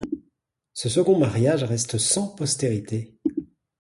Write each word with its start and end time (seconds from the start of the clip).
Ce 0.73 0.89
second 0.89 1.19
mariage 1.19 1.63
reste 1.63 1.99
sans 1.99 2.29
postérité. 2.29 3.19